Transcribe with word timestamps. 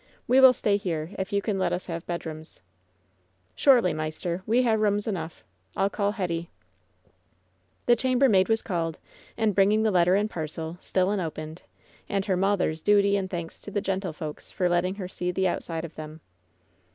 We 0.27 0.39
"Will 0.41 0.51
stay 0.51 0.77
here, 0.77 1.11
if 1.19 1.31
you 1.31 1.43
can 1.43 1.59
let 1.59 1.71
us 1.71 1.85
have 1.85 2.07
bedrooms." 2.07 2.59
"Surely, 3.55 3.93
maister, 3.93 4.41
we 4.47 4.63
ha' 4.63 4.69
rooms 4.73 5.05
enou^. 5.05 5.31
I'll 5.77 5.91
call 5.91 6.13
Hetty." 6.13 6.49
LOVE'S 7.85 7.85
BITTEREST 7.85 7.85
CUP 7.85 7.85
205 7.85 7.85
The 7.85 8.01
chambermaid 8.01 8.49
was 8.49 8.61
called, 8.63 8.97
and 9.37 9.53
bringing 9.53 9.83
the 9.83 9.91
letter 9.91 10.15
and 10.15 10.27
parcel, 10.27 10.79
still 10.81 11.11
unopened, 11.11 11.61
and 12.09 12.25
her 12.25 12.35
"mawther's^' 12.35 12.83
duty 12.83 13.15
and 13.15 13.29
thanks 13.29 13.59
to 13.59 13.69
the 13.69 13.79
gentlefolks 13.79 14.49
for 14.51 14.67
letting 14.67 14.95
her 14.95 15.07
see 15.07 15.29
the 15.29 15.47
out 15.47 15.63
side 15.63 15.85
of 15.85 15.93
them. 15.93 16.21